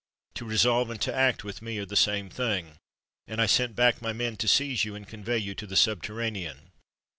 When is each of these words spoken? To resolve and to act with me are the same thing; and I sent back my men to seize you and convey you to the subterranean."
To 0.33 0.45
resolve 0.45 0.89
and 0.89 0.99
to 1.01 1.13
act 1.13 1.43
with 1.43 1.61
me 1.61 1.77
are 1.77 1.85
the 1.85 1.95
same 1.95 2.27
thing; 2.27 2.77
and 3.27 3.39
I 3.39 3.45
sent 3.45 3.75
back 3.75 4.01
my 4.01 4.13
men 4.13 4.35
to 4.37 4.47
seize 4.47 4.83
you 4.83 4.95
and 4.95 5.07
convey 5.07 5.37
you 5.37 5.53
to 5.53 5.67
the 5.67 5.75
subterranean." 5.77 6.71